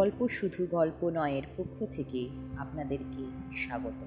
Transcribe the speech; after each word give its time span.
গল্প 0.00 0.28
শুধু 0.28 0.66
গল্প 0.66 1.08
নয়ের 1.08 1.42
পক্ষ 1.56 1.84
থেকে 1.92 2.28
আপনাদেরকে 2.58 3.24
স্বাগত। 3.56 4.04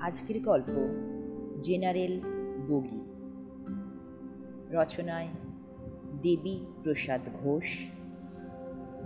আজকের 0.00 0.42
গল্প 0.42 0.88
জেনারেল 1.62 2.20
বগি। 2.68 3.04
রচনায় 4.70 5.28
দেবী 6.22 6.66
প্রসাদ 6.82 7.20
ঘোষ 7.42 7.88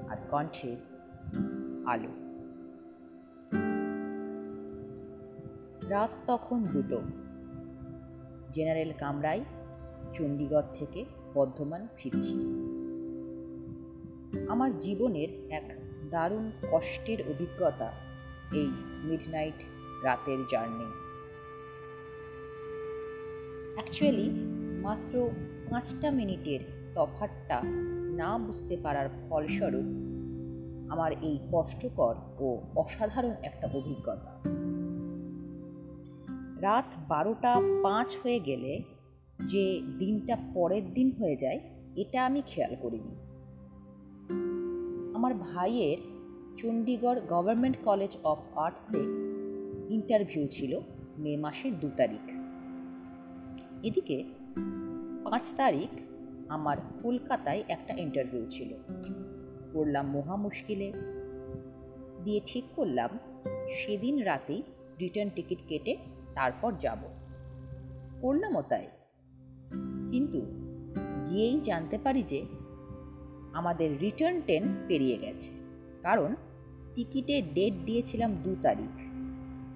আর 0.09 0.17
কণ্ঠে 0.31 0.77
আলো। 1.87 2.13
রাত 5.89 6.11
তখন 6.27 6.65
দুটো। 6.65 7.03
জেনারেল 8.53 8.93
কামরায় 8.99 9.45
চণ্ডীগড় 10.15 10.67
থেকে 10.75 11.05
বর্ধমান 11.35 11.87
ফিরছি 11.97 12.68
আমার 14.49 14.81
জীবনের 14.81 15.29
এক 15.51 15.79
দারুণ 16.11 16.51
কষ্টের 16.71 17.31
অভিজ্ঞতা 17.31 17.93
এই 18.53 18.69
মিডনাইট 19.05 19.55
রাতের 20.05 20.39
জার্নি 20.51 20.85
অ্যাকচুয়ালি 23.75 24.31
মাত্র 24.83 25.31
পাঁচটা 25.71 26.11
মিনিটের 26.11 26.61
তফাতটা 26.95 27.61
না 28.17 28.39
বুঝতে 28.39 28.77
পারার 28.77 29.09
ফলস্বরূপ 29.29 29.85
আমার 30.93 31.13
এই 31.13 31.39
কষ্টকর 31.53 32.15
ও 32.39 32.61
অসাধারণ 32.77 33.33
একটা 33.43 33.69
অভিজ্ঞতা। 33.75 34.33
রাত 36.61 36.85
বারোটা 37.09 37.61
পাঁচ 37.83 38.17
হয়ে 38.23 38.41
গেলে 38.41 38.83
যে 39.47 39.83
দিনটা 39.99 40.37
পরের 40.55 40.95
দিন 40.95 41.13
হয়ে 41.19 41.37
যায়, 41.37 41.61
এটা 41.97 42.27
আমি 42.27 42.43
খেয়াল 42.47 42.77
করিনি। 42.83 43.28
আমার 45.19 45.35
ভাইয়ের 45.35 45.99
চণ্ডীগড় 46.57 47.21
গভর্নমেন্ট 47.29 47.77
কলেজ 47.85 48.17
অফ 48.25 48.59
আর্টসে 48.59 48.99
ইন্টারভিউ 49.95 50.47
ছিল 50.47 50.81
মে 51.19 51.37
মাসের 51.37 51.81
দু 51.81 51.91
তারিখ। 51.97 52.31
এদিকে 53.83 54.25
পাঁচ 55.25 55.53
তারিখ 55.57 56.01
আমার 56.49 56.77
কলকাতায় 57.03 57.65
একটা 57.69 57.95
ইন্টারভিউ 57.95 58.47
ছিল। 58.51 58.75
পড়লাম 59.75 60.11
মহা 60.11 60.37
মুশকিলে। 60.37 60.93
দিয়ে 62.25 62.41
ঠিক 62.47 62.65
করলাম 62.77 63.19
সেদিন 63.71 64.23
রাতেই 64.23 64.63
রিটার্ন 65.01 65.31
টিকিট 65.35 65.59
কেটে 65.69 65.97
তারপর 66.35 66.73
যাব। 66.81 66.99
করলামও 68.21 68.63
তাই। 68.63 68.87
কিন্তু 70.11 70.41
গিয়েই 71.31 71.61
জানতে 71.61 71.99
পারি 71.99 72.23
যে 72.23 72.45
আমাদের 73.53 74.01
রিটার্ন 74.01 74.41
ট্রেন 74.41 74.63
পেরিয়ে 74.89 75.17
গেছে। 75.17 75.51
কারণ 76.03 76.35
টিকিটে 76.95 77.43
ডেট 77.43 77.75
দিয়েছিলাম 77.85 78.35
দু 78.43 78.57
তারিখ। 78.63 79.01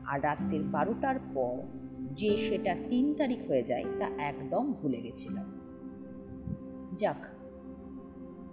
আর 0.06 0.22
রাত্রের 0.22 0.62
বারোটার 0.62 1.14
পর 1.34 1.78
যে 2.14 2.36
সেটা 2.36 2.74
তিন 2.90 3.14
তারিখ 3.14 3.38
হয়ে 3.48 3.62
যায়, 3.62 3.84
তা 3.98 4.08
একদম 4.08 4.72
ভুলে 4.72 5.00
গেছিলাম। 5.00 5.60
যাক, 6.98 7.26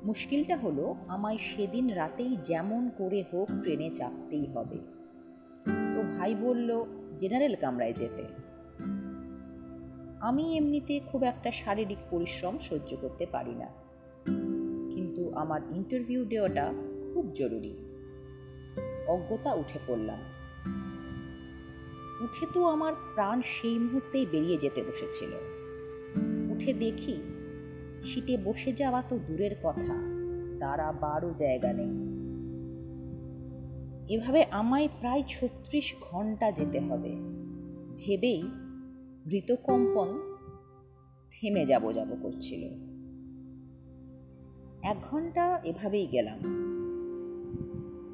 মুশকিলটা 0.04 0.58
হলো 0.58 0.96
আমায় 1.08 1.38
সেদিন 1.38 1.90
রাতেই 1.90 2.38
যেমন 2.44 2.90
করে 2.98 3.24
হোক 3.34 3.48
ট্রেনে 3.62 3.90
চাপতেই 3.96 4.46
হবে। 4.46 4.78
তো 5.96 6.18
ভাই 6.18 6.36
বলল 6.36 6.86
জেনারেল 7.20 7.56
কামরায় 7.56 7.94
যেতে। 7.94 8.24
আমি 10.20 10.58
এমনিতে 10.58 11.00
খুব 11.12 11.24
একটা 11.24 11.52
শারীরিক 11.52 11.98
পরিশ্রম 12.10 12.58
সহ্য 12.58 12.98
করতে 13.02 13.26
পারি 13.26 13.56
না। 13.56 13.89
আমার 15.36 15.62
ইন্টারভিউ 15.76 16.26
দেওয়াটা 16.26 16.74
খুব 17.14 17.32
জরুরি। 17.34 17.76
অজ্ঞতা 19.08 19.54
উঠে 19.54 19.80
পড়লাম। 19.88 20.20
উঠে 22.24 22.46
তো 22.54 22.66
আমার 22.66 22.94
প্রাণ 23.14 23.42
সেই 23.46 23.80
মুহূর্তেই 23.80 24.26
বেরিয়ে 24.26 24.58
যেতে 24.58 24.84
বসেছিল। 24.84 25.30
উঠে 26.52 26.74
দেখি 26.74 27.22
সিটে 28.04 28.38
বসে 28.38 28.74
যাওয়া 28.74 29.02
তো 29.02 29.20
দূরের 29.28 29.56
কথা, 29.64 29.96
তারা 30.60 30.92
বারো 30.92 31.34
জায়গা 31.38 31.74
নেই। 31.74 32.10
এভাবে 34.16 34.44
আমায় 34.44 34.88
প্রায় 35.00 35.24
ছত্রিশ 35.28 35.96
ঘণ্টা 36.02 36.52
যেতে 36.52 36.80
হবে। 36.80 37.16
ভেবেই 37.98 38.44
হৃতকম্পন 39.32 40.36
থেমে 41.32 41.66
যাব 41.66 41.92
যাব 41.92 42.18
করছিল। 42.22 42.89
এক 44.84 44.98
ঘণ্টা 45.12 45.60
এভাবেই 45.64 46.08
গেলাম। 46.08 46.40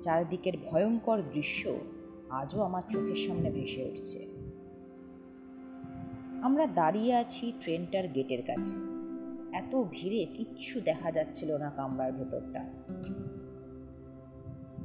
চারদিকের 0.02 0.54
ভয়ঙ্কর 0.66 1.22
দৃশ্য 1.34 1.80
আজও 2.30 2.62
আমার 2.62 2.84
চোখের 2.90 3.16
সামনে 3.16 3.52
ভেসে 3.52 3.84
উঠছে। 3.84 4.28
আমরা 6.42 6.68
দাঁড়িয়ে 6.68 7.14
আছি 7.14 7.54
ট্রেনটার 7.60 8.08
গেটের 8.08 8.42
কাছে। 8.42 8.76
এত 9.52 9.84
ভিড়ে 9.92 10.26
কিচ্ছু 10.34 10.82
দেখা 10.82 11.12
যাচ্ছিল 11.12 11.58
না 11.58 11.70
কামরার 11.70 12.12
ভেতরটা। 12.12 12.70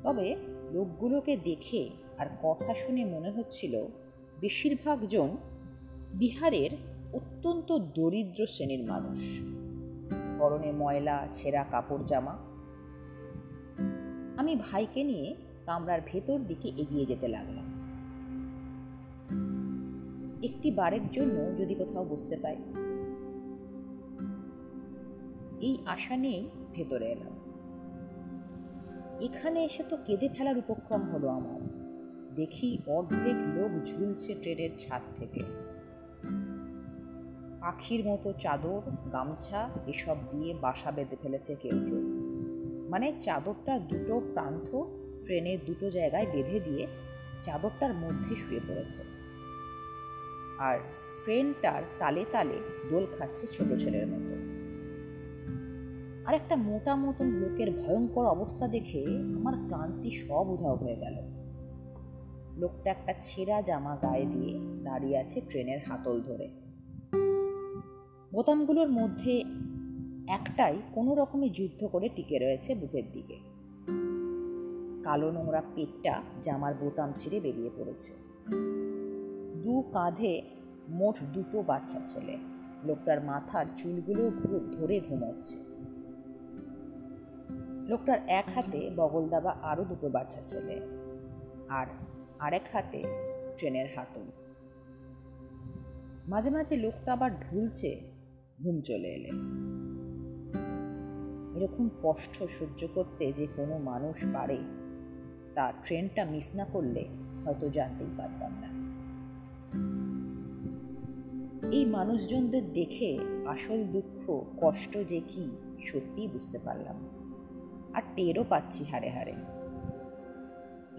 তবে 0.03 0.37
লোকগুলোকে 0.73 1.37
দেখে 1.37 1.91
আর 2.19 2.27
কথা 2.43 2.75
শুনে 2.75 3.05
মনে 3.05 3.31
হচ্ছিল 3.31 3.87
বেশিরভাগ 4.41 5.07
জন 5.07 5.37
বিহারের 6.15 6.71
অত্যন্ত 7.13 7.79
দরিদ্র 7.95 8.47
শ্রেণির 8.47 8.85
মানুষ। 8.85 9.39
পরনে 10.41 10.73
ময়লা, 10.73 11.28
ছেঁড়া 11.33 11.65
কাপড় 11.71 12.05
জামা। 12.05 12.39
আমি 14.37 14.56
ভাইকে 14.56 15.05
নিয়ে 15.05 15.37
কামরার 15.67 16.01
ভেতর 16.06 16.39
দিকে 16.39 16.69
এগিয়ে 16.69 17.05
যেতে 17.05 17.28
লাগলাম। 17.28 17.67
একটি 20.43 20.71
বারের 20.71 21.11
জন্য 21.12 21.59
যদি 21.59 21.75
কোথাও 21.75 22.05
বসতে 22.05 22.37
পাই। 22.37 22.56
এই 25.61 25.78
আশা 25.87 26.17
নিয়েই 26.17 26.51
ভেতরে 26.72 27.07
এলাম। 27.07 27.34
এখানে 29.21 29.65
এসে 29.65 29.83
তো 29.83 29.97
কেঁদে 30.07 30.28
ফেলার 30.28 30.59
উপক্রম 30.59 31.03
হলো 31.03 31.28
আমার। 31.28 31.61
দেখি 32.34 32.78
অর্ধেক 32.87 33.37
লোক 33.57 33.84
ঝুলছে 33.84 34.34
ট্রেনের 34.34 34.71
ছাদ 34.78 35.03
থেকে। 35.17 35.41
পাখির 37.71 38.07
মতো 38.07 38.33
চাদর, 38.33 38.81
গামছা 39.13 39.71
এসব 39.87 40.17
দিয়ে 40.31 40.55
বাসা 40.55 40.91
বেঁধে 40.91 41.17
ফেলেছে 41.23 41.55
কেউ 41.55 41.71
কেউ। 41.71 42.01
মানে 42.91 43.13
চাদরটার 43.23 43.89
দুটো 43.89 44.21
প্রান্ত 44.33 44.83
ট্রেনের 45.25 45.59
দুটো 45.67 45.91
জায়গায় 45.91 46.27
বেঁধে 46.33 46.61
দিয়ে 46.61 46.87
চাদরটার 47.45 47.95
মধ্যে 47.95 48.37
শুয়ে 48.37 48.61
পড়েছে। 48.69 49.03
আর 50.59 50.79
ট্রেনটার 51.23 51.83
তালে 51.99 52.25
তালে 52.33 52.59
দোল 52.91 53.07
খাচ্ছে 53.19 53.47
ছোট 53.47 53.79
ছেলের 53.79 54.07
মতো। 54.07 54.35
আর 56.29 56.35
একটা 56.35 56.57
মোটা 56.57 56.97
মতন 56.97 57.27
লোকের 57.27 57.71
ভয়ঙ্কর 57.71 58.27
অবস্থা 58.27 58.69
দেখে 58.69 59.05
আমার 59.37 59.55
ক্লান্তি 59.55 60.11
সব 60.11 60.49
উধাও 60.49 60.77
হয়ে 60.77 60.97
গেল। 60.97 61.15
লোকটা 62.57 62.91
একটা 62.91 63.15
ছেঁড়া 63.21 63.63
জামা 63.63 63.97
গায়ে 63.97 64.27
দিয়ে 64.27 64.59
দাঁড়িয়ে 64.85 65.19
আছে 65.19 65.41
ট্রেনের 65.41 65.81
হাতল 65.89 66.21
ধরে। 66.21 66.70
বোতামগুলোর 68.33 68.89
মধ্যে 68.89 69.45
একটাই 70.29 70.77
কোনো 70.95 71.15
রকমে 71.15 71.49
যুদ্ধ 71.49 71.87
করে 71.87 72.09
টিকে 72.09 72.39
রয়েছে 72.39 72.75
বুকের 72.75 73.03
দিকে। 73.13 73.37
কালো 75.03 75.31
নোংরা 75.31 75.63
পেটটা 75.75 76.23
জামার 76.43 76.75
বোতাম 76.75 77.13
ছিঁড়ে 77.17 77.41
বেরিয়ে 77.41 77.71
পড়েছে। 77.77 78.15
দু 79.63 79.83
কাঁধে 79.93 80.43
মোট 80.89 81.15
দুটো 81.33 81.63
বাচ্চা 81.63 82.01
ছেলে। 82.05 82.39
লোকটার 82.85 83.25
মাথার 83.25 83.66
চুলগুলো 83.77 84.31
ধরে 84.72 85.01
ঘুমোচ্ছে। 85.01 85.59
লোকটার 87.89 88.19
এক 88.27 88.45
হাতে 88.54 88.91
বগল 88.97 89.28
দাবা 89.28 89.51
আরও 89.63 89.84
দুটো 89.84 90.09
বাচ্চা 90.09 90.41
ছেলে 90.45 90.81
আর 91.69 91.87
আরেক 92.39 92.63
হাতে 92.72 93.03
ট্রেনের 93.59 93.87
হাতল। 93.97 94.22
মাঝে 96.28 96.51
মাঝে 96.51 96.77
লোকটা 96.77 97.13
আবার 97.13 97.31
ঢুলছে 97.41 98.09
ঘুম 98.62 98.80
চলে 98.80 99.09
এলে। 99.09 99.28
এরকম 101.59 101.89
কষ্ট 102.03 102.42
সহ্য 102.42 102.86
করতে 102.95 103.33
যে 103.33 103.47
কোনো 103.57 103.78
মানুষ 103.78 104.16
পারে, 104.33 104.59
তা 105.54 105.72
ট্রেনটা 105.84 106.24
মিস 106.24 106.54
না 106.54 106.65
করলে 106.65 107.09
হয়তো 107.45 107.68
জানতেই 107.68 108.12
পারতাম 108.16 108.53
না। 108.60 108.71
এই 111.71 111.84
মানুষজনদের 111.84 112.72
দেখে 112.72 113.18
আসল 113.47 113.84
দুঃখ, 113.84 114.45
কষ্ট 114.60 114.98
যে 114.98 115.21
কি, 115.21 115.51
সত্যিই 115.86 116.28
বুঝতে 116.28 116.59
পারলাম। 116.59 117.09
আর 117.95 118.03
টেরও 118.16 118.45
পাচ্ছি 118.48 118.84
হারে 118.84 119.09
হারে 119.09 119.34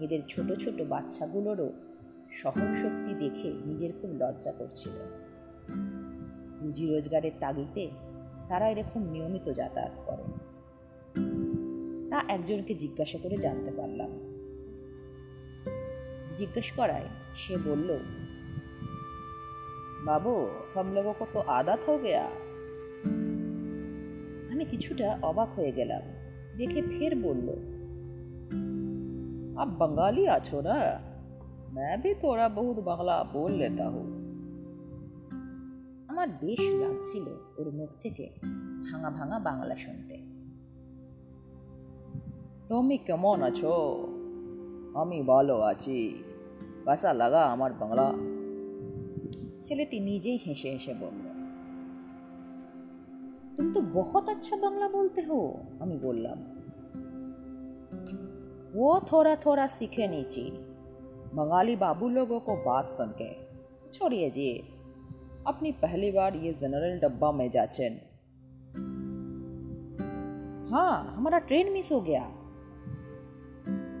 এদের 0.04 0.20
ছোট 0.28 0.52
ছোট 0.52 0.82
বাচ্চাগুলোরও 0.82 1.72
সহনশক্তি 2.32 3.14
দেখে 3.14 3.52
নিজের 3.66 3.92
খুব 4.00 4.10
লজ্জা 4.10 4.52
করছিল। 4.52 5.21
রুজি 6.71 6.85
রোজগারের 6.85 7.35
তাগিতে 7.39 7.83
তারা 8.47 8.65
এরকম 8.69 9.01
নিয়মিত 9.03 9.47
যাতায়াত 9.49 9.95
করে 10.05 10.25
তা 12.09 12.17
একজনকে 12.27 12.73
জিজ্ঞাসা 12.73 13.17
করে 13.23 13.35
জানতে 13.37 13.71
পারলাম 13.71 14.11
জিজ্ঞেস 16.37 16.67
করায় 16.71 17.07
সে 17.35 17.55
বলল 17.65 17.89
বাবু 20.05 20.33
हम 20.75 20.87
लोगों 20.93 21.13
को 21.13 21.25
तो 21.33 21.39
आदत 21.51 21.79
हो 21.87 21.95
गया 21.97 22.25
আমি 24.51 24.63
কিছুটা 24.65 25.07
অবাক 25.21 25.49
হয়ে 25.55 25.71
গেলাম 25.71 26.03
দেখে 26.57 26.81
ফের 26.81 27.13
বলল 27.21 27.47
आप 29.61 29.69
बंगाली 29.81 30.23
আছো 30.27 30.57
না 30.61 30.77
मैं 31.75 31.93
भी 32.01 32.11
थोड़ा 32.13 32.47
बहुत 32.47 32.77
बांग्ला 32.79 33.17
बोल 33.33 33.51
लेता 33.51 33.85
हूँ 33.87 34.05
আমার 36.21 36.27
বেশ 36.41 36.63
লাগছিল 36.79 37.27
ওর 37.57 37.67
মুখ 37.71 37.89
থেকে 37.99 38.25
ভাঙা 38.83 39.09
ভাঙা 39.09 39.37
বাংলা 39.39 39.75
শুনতে 39.75 40.15
তুমি 42.67 42.95
কেমন 42.97 43.39
আছো 43.41 43.73
আমি 44.93 45.17
ভালো 45.23 45.55
আছি 45.61 45.99
কাসা 46.85 47.11
লাগা 47.13 47.41
আমার 47.45 47.71
বাংলা 47.73 48.05
ছেলেটি 49.61 49.97
নিজেই 49.99 50.37
হেসে 50.37 50.69
হেসে 50.71 50.93
বলল 50.93 51.25
তুমি 53.55 53.69
তো 53.73 53.81
বহুত 53.93 54.25
আচ্ছা 54.29 54.55
বাংলা 54.57 54.87
বলতে 54.89 55.21
হো 55.21 55.39
আমি 55.79 55.97
বললাম 56.03 56.39
वो 58.73 58.89
थोड़ा 59.11 59.33
थोड़ा 59.35 59.65
सीखे 59.67 60.05
नीची 60.07 60.45
बंगाली 61.33 61.75
बाबू 61.75 62.07
लोगों 62.07 62.39
को 62.39 62.53
बात 62.65 62.87
सुन 62.91 63.09
के 63.21 63.29
छोड़िए 63.91 64.29
जी 64.29 64.49
अपनी 65.47 65.71
पहली 65.81 66.09
बार 66.11 66.35
ये 66.35 66.51
जनरल 66.53 66.99
डब्बा 66.99 67.31
में 67.31 67.49
जाचेन 67.49 67.93
हाँ 70.71 70.93
हमारा 71.15 71.39
ट्रेन 71.47 71.67
मिस 71.73 71.91
हो 71.91 72.01
गया 72.01 72.25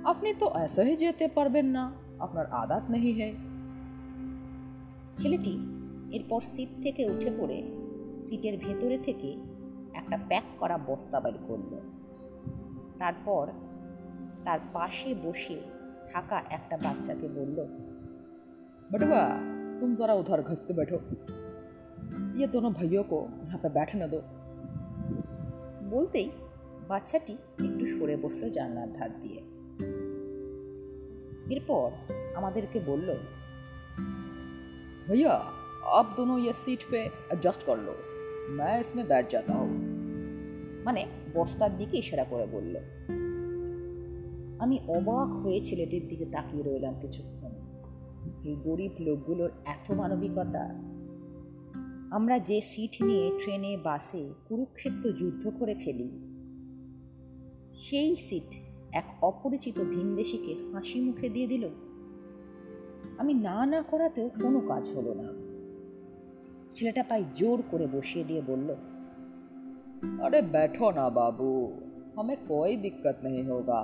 আপনি 0.05 0.29
তো 0.39 0.47
ऐसे 0.55 0.83
যেতে 0.95 1.25
পারবেন 1.27 1.67
না 1.67 1.83
আপনার 2.19 2.45
আদাত 2.53 2.83
নেই 2.89 3.11
হে 3.11 3.29
ছেলেটি 5.17 5.55
এরপর 6.11 6.41
সিট 6.53 6.71
থেকে 6.81 7.03
উঠে 7.05 7.31
পড়ে 7.37 7.59
সিটের 8.21 8.55
ভেতরে 8.59 8.97
থেকে 8.97 9.29
একটা 9.93 10.17
প্যাক 10.27 10.45
করা 10.59 10.77
বস্তা 10.87 11.17
বের 11.19 11.37
করল 11.47 11.71
তারপর 12.99 13.45
তার 14.45 14.59
পাশে 14.73 15.09
বসে 15.23 15.57
থাকা 16.09 16.37
একটা 16.49 16.75
বাচ্চাকে 16.77 17.27
বলল 17.27 17.57
बटुआ 18.91 19.50
तुम 19.81 19.95
जरा 19.95 20.13
उधर 20.15 20.41
घस 20.43 20.65
के 20.67 20.73
बैठो 20.73 20.99
ये 22.37 22.47
दोनों 22.49 22.73
भाइयों 22.73 23.03
को 23.05 23.19
यहाँ 23.41 23.59
पे 23.59 23.69
बैठने 23.71 24.07
दो 24.07 24.21
বলতেই 25.89 26.27
বাচ্চাটি 26.89 27.33
একটু 27.65 27.83
সরে 27.93 28.15
বসলো 28.23 28.47
জানলার 28.57 28.89
ধার 28.97 29.11
দিয়ে 29.21 29.41
এরপর 31.53 31.87
আমাদেরকে 32.35 32.79
বলল 32.87 33.09
भैया 35.07 35.33
आप 35.89 36.07
दोनों 36.17 36.37
ये 36.39 36.53
सीट 36.55 36.81
पे 36.91 36.99
एडजस्ट 37.33 37.61
कर 37.63 37.77
लो 37.79 37.93
मैं 38.51 38.73
इसमें 38.79 39.05
बैठ 39.07 39.25
जाता 39.31 39.53
हूँ 39.53 39.75
মানে 40.85 41.01
বস্তার 41.35 41.71
দিকে 41.79 41.95
ইশারা 41.97 42.25
করে 42.31 42.45
বলল 42.55 42.75
আমি 44.63 44.77
অবাক 44.97 45.29
হয়ে 45.41 45.59
ছেলেটির 45.67 46.05
দিকে 46.11 46.25
তাকিয়ে 46.35 46.63
রইলাম 46.63 46.95
কিছুক্ষণ 47.01 47.40
এই 48.44 48.56
গরিব 48.64 48.94
লোকগুলোর 49.00 49.50
এত 49.64 49.86
মানবিকতা। 49.94 50.64
আমরা 52.10 52.38
যে 52.38 52.60
সিট 52.60 52.94
নিয়ে 53.02 53.30
ট্রেনে, 53.38 53.76
বাসে 53.76 54.22
কুরুক্ষেত্র 54.48 55.12
যুদ্ধ 55.12 55.50
করে 55.58 55.74
ফেলি, 55.74 56.08
সেই 57.78 58.16
সিট 58.16 58.50
এক 58.92 59.06
অপরিচিত 59.22 59.80
ভিনদেশিকে 59.80 60.54
হাসি 60.72 61.00
মুখে 61.00 61.28
দিয়ে 61.28 61.46
দিল। 61.46 61.64
আমি 63.18 63.34
না 63.34 63.66
না 63.66 63.82
করাতেও 63.82 64.28
কোনো 64.42 64.60
কাজ 64.60 64.84
হলো 64.96 65.12
না। 65.14 65.28
ছেলেটা 66.74 67.02
পায়ে 67.02 67.24
জোর 67.36 67.62
করে 67.70 67.86
বসিয়ে 67.92 68.24
দিয়ে 68.24 68.42
বলল, 68.46 68.68
আরে 70.22 70.42
ব্যাঠো 70.42 70.90
না 70.90 71.06
বাবু 71.10 71.50
আমি 72.16 72.34
কই 72.48 72.76
দিক্কত 72.76 73.16
নেই 73.24 73.42
হোগা? 73.42 73.82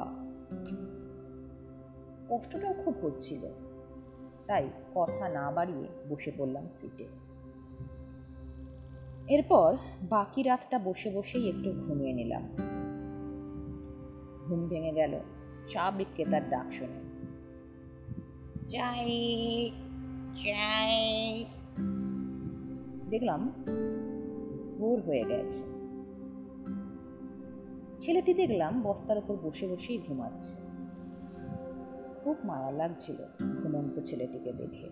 কষ্টটাও 2.29 2.75
খুব 2.85 2.95
হচ্ছিল। 3.03 3.43
তাই 4.49 4.69
কথা 4.95 5.29
না 5.29 5.51
বাড়িয়ে 5.51 5.87
বসে 6.09 6.33
পড়লাম 6.39 6.69
সিটে 6.81 7.07
এরপর 9.29 9.77
বাকি 10.03 10.43
রাতটা 10.43 10.79
বসে 10.79 11.11
বসেই 11.11 11.49
একটু 11.49 11.73
ঘুমিয়ে 11.73 12.13
নিলাম। 12.13 12.43
ঘুম 14.47 14.69
ভেঙে 14.69 14.93
গেল 14.93 15.21
চা 15.69 15.91
বিক্রেতার 15.91 16.51
ডাক 16.51 16.67
শুনে। 16.73 17.01
চাই 18.69 19.11
চাই 20.45 21.45
দেখলাম 23.11 23.53
ভোর 24.79 25.01
হয়ে 25.01 25.25
গেছে। 25.25 25.63
ছেলেটি 28.01 28.35
দেখলাম 28.35 28.83
বস্তার 28.83 29.19
উপর 29.19 29.37
বসে 29.43 29.69
বসেই 29.69 29.99
ঘুমাচ্ছে। 30.09 30.68
খুব 32.29 32.37
মায়া 32.45 32.71
লাগছিল 32.71 33.17
ঘুমন্ত 33.63 34.01
ছেলেটিকে 34.01 34.53
দেখে। 34.53 34.89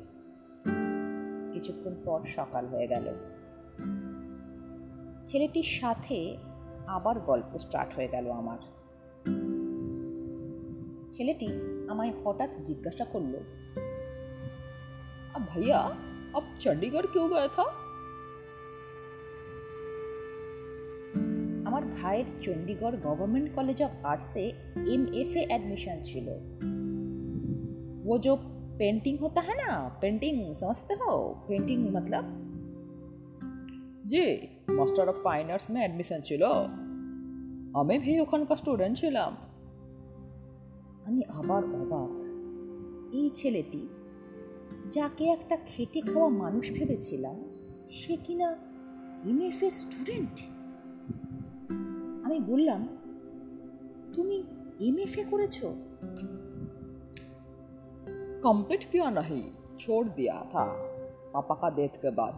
কিছুক্ষণ 1.52 1.94
পর 2.04 2.20
সকাল 2.26 2.66
হয়ে 2.66 2.86
গেল। 2.86 3.14
ছেলেটির 5.26 5.62
সাথে 5.62 6.36
আবার 6.86 7.20
গল্প 7.20 7.58
স্টার্ট 7.58 7.94
হয়ে 7.94 8.08
গেল 8.08 8.30
আমার। 8.30 8.58
ছেলেটি 11.12 11.48
আমায় 11.88 12.12
হঠাৎ 12.24 12.50
জিজ্ঞাসা 12.64 13.04
করল 13.04 13.40
ভাইয়া, 15.46 15.92
আপ 16.32 16.42
চণ্ডীগড় 16.58 17.06
কেউ 17.12 17.28
গয়া 17.28 17.48
থা? 17.48 17.62
আমার 21.64 21.82
ভাইয়ের 21.84 22.24
চণ্ডীগড় 22.40 22.96
গভর্নমেন্ট 23.04 23.50
কলেজ 23.54 23.82
অফ 23.82 23.90
আর্টসে 24.04 24.52
এম 24.86 25.06
এফ 25.12 25.36
এ 25.36 25.46
অ্যাডমিশন 25.46 26.02
ছিল। 26.02 26.28
वो 28.05 28.17
जो 28.17 28.35
पेंटिंग 28.79 29.17
होता 29.19 29.41
है 29.41 29.55
ना 29.57 29.71
पेंटिंग 30.01 30.37
समझते 30.55 30.93
हो 30.93 31.11
पेंटिंग 31.47 31.81
मतलब 31.95 32.25
জি 34.11 34.25
master 34.77 35.05
of 35.09 35.17
fine 35.23 35.45
arts 35.51 35.67
May 35.71 35.79
admission 35.79 36.19
ছিল 36.21 36.43
আমি 37.73 37.95
ভি 37.97 38.13
ওখানকার 38.19 38.57
স্টুডেন্ট 38.57 38.95
ছিলাম 38.97 39.31
আমি 41.05 41.21
আবার 41.39 41.61
অবাক 41.81 42.15
এই 43.13 43.27
ছেলেটি 43.29 43.83
যাকে 44.91 45.23
একটা 45.25 45.55
খেটে 45.65 45.99
খাওয়া 46.01 46.29
মানুষ 46.43 46.65
ভেবেছিলাম 46.71 47.37
সে 47.91 48.13
কিনা 48.25 48.49
এমএফ 49.29 49.59
এর 49.63 49.73
স্টুডেন্ট 49.73 50.35
আমি 52.23 52.37
বললাম 52.47 52.81
তুমি 54.13 54.37
এমএফ 54.79 55.13
এ 55.17 55.23
করেছো 55.31 55.67
कंप्लीट 58.46 58.84
क्यों 58.90 59.10
नहीं, 59.10 59.42
छोड़ 59.80 60.06
दिया 60.08 60.34
था। 60.50 60.64
पापा 61.32 61.54
का 61.54 61.68
डेथ 61.76 61.94
के 62.02 62.10
बाद 62.10 62.34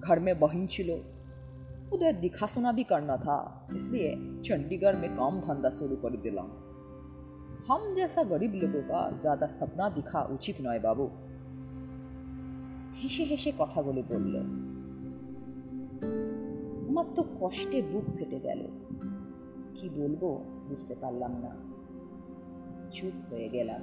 घर 0.00 0.18
में 0.18 0.38
बहन 0.40 0.66
छिलो। 0.66 0.96
उधर 1.92 2.12
दिखा 2.20 2.46
सुना 2.46 2.72
भी 2.72 2.84
करना 2.84 3.16
था, 3.16 3.36
इसलिए 3.76 4.10
चंडीगढ़ 4.44 4.96
में 4.96 5.10
काम 5.16 5.40
धंधा 5.40 5.70
शुरू 5.70 5.96
कर 5.96 6.16
दिला। 6.16 6.42
हम 7.68 7.94
जैसा 7.96 8.22
गरीब 8.32 8.54
लोगों 8.54 8.82
का 8.82 9.00
ज़्यादा 9.20 9.46
सपना 9.58 9.88
दिखा 9.96 10.20
उचित 10.34 10.60
नय 10.60 10.78
बाबू। 10.78 11.08
হেসে 13.00 13.24
হেসে 13.24 13.50
কথাগুলি 13.58 14.02
বলল 14.08 14.34
আমার 16.88 17.06
তো 17.16 17.22
কষ্টে 17.40 17.78
বুক 17.82 18.06
ফেটে 18.16 18.38
গেল 18.46 18.60
কি 19.76 19.86
বলবো 19.98 20.28
বুঝতে 20.68 20.94
পারলাম 21.02 21.32
না 21.44 21.52
চুপ 22.94 23.14
হয়ে 23.30 23.48
গেলাম 23.48 23.82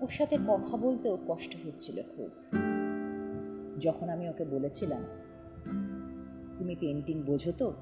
ওর 0.00 0.08
সাথে 0.08 0.38
কথা 0.48 0.76
বলতেও 0.76 1.18
কষ্ট 1.28 1.56
হচ্ছিল 1.66 2.02
খুব। 2.02 2.30
যখন 3.78 4.08
আমি 4.08 4.28
ওকে 4.28 4.44
বলেছিলাম, 4.44 5.02
তুমি 6.58 6.76
পেন্টিং 6.80 7.22
বোঝো 7.22 7.52
তো? 7.52 7.72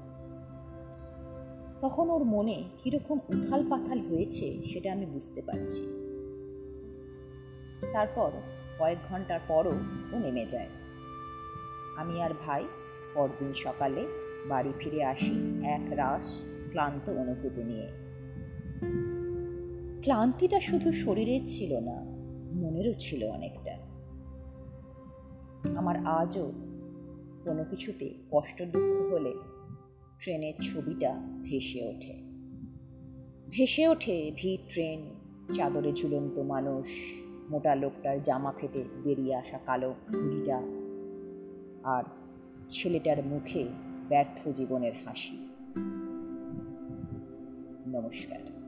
তখন 1.81 2.09
ওর 2.09 2.23
মনে 2.23 2.63
কীরকম 2.83 3.19
উথাল 3.29 3.69
পাথাল 3.69 3.99
হয়েছে 3.99 4.61
সেটা 4.65 4.91
আমি 4.91 5.05
বুঝতে 5.05 5.41
পারছি। 5.41 5.83
তারপর 7.93 8.31
কয়েক 8.79 8.97
ঘণ্টার 9.09 9.39
পরও 9.47 9.71
ও 10.13 10.19
নেমে 10.19 10.45
যায়। 10.45 10.69
আমি 11.97 12.21
আর 12.21 12.29
ভাই 12.41 12.65
পরদিন 13.13 13.53
সকালে 13.53 14.07
বাড়ি 14.47 14.73
ফিরে 14.79 15.03
আসি 15.03 15.61
এক 15.63 15.85
রাস 15.91 16.41
ক্লান্ত 16.69 17.09
অনুভূতি 17.09 17.63
নিয়ে। 17.63 17.87
ক্লান্তিটা 20.01 20.59
শুধু 20.59 20.91
শরীরের 20.91 21.41
ছিল 21.47 21.79
না 21.79 22.08
মনেরও 22.51 22.93
ছিল 22.99 23.23
অনেকটা। 23.23 23.77
আমার 25.75 26.05
আজও 26.05 26.51
কোনো 27.43 27.65
কিছুতে 27.69 28.13
কষ্ট 28.31 28.63
দুঃখ 28.63 29.13
হলে 29.13 29.33
ট্রেনের 30.19 30.53
ছবিটা 30.61 31.15
ভেসে 31.43 31.87
ওঠে। 31.87 32.13
ভেসে 33.49 33.87
ওঠে 33.87 34.31
ভিড় 34.35 34.61
ট্রেন, 34.69 35.09
চাদরে 35.55 35.93
ঝুলন্ত 35.93 36.39
মানুষ, 36.39 36.87
মোটা 37.49 37.75
লোকটার 37.75 38.23
জামা 38.23 38.53
ফেটে 38.57 38.83
বেরিয়ে 39.03 39.35
আসা 39.35 39.59
কালো 39.65 39.93
ঘুড়িটা 40.07 40.61
আর 41.83 42.03
ছেলেটার 42.69 43.25
মুখে 43.25 43.67
ব্যর্থ 44.09 44.49
জীবনের 44.49 44.91
হাসি। 45.05 45.49
নমস্কার। 47.87 48.58